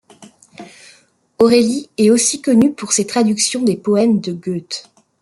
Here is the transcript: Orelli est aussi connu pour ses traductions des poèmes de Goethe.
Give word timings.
Orelli 1.37 1.87
est 1.99 2.09
aussi 2.09 2.41
connu 2.41 2.73
pour 2.73 2.91
ses 2.91 3.05
traductions 3.05 3.61
des 3.61 3.77
poèmes 3.77 4.19
de 4.19 4.33
Goethe. 4.33 4.89